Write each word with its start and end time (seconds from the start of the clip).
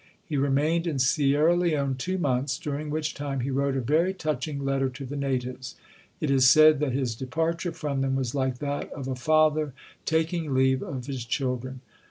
He 0.25 0.35
remained 0.35 0.87
in 0.87 0.97
Sierra 0.97 1.55
Leone 1.55 1.93
two 1.93 2.17
months, 2.17 2.57
dur 2.57 2.79
ing 2.79 2.89
which 2.89 3.13
time 3.13 3.41
he 3.41 3.51
wrote 3.51 3.77
a 3.77 3.81
very 3.81 4.15
touching 4.15 4.65
letter 4.65 4.89
to 4.89 5.05
the 5.05 5.15
natives. 5.15 5.75
It 6.19 6.31
is 6.31 6.49
said 6.49 6.79
that 6.79 6.93
his 6.93 7.13
departure 7.13 7.71
from 7.71 8.01
them 8.01 8.15
was 8.15 8.33
like 8.33 8.57
that 8.57 8.91
of 8.93 9.07
a 9.07 9.13
father 9.15 9.73
taking 10.07 10.55
leave 10.55 10.81
of 10.81 11.05
his 11.05 11.23
children. 11.23 11.81